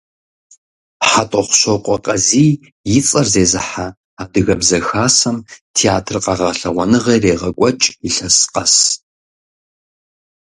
[1.09, 2.51] ХьэтӀохъущокъуэ Къазий
[2.97, 3.87] и цӀэр зезыхьэ
[4.21, 5.37] Адыгэбзэ хасэм
[5.75, 8.75] театр гъэлъэгъуэныгъэ ирегъэкӀуэкӀ илъэс къэс.